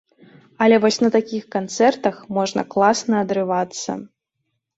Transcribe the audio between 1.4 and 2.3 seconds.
канцэртах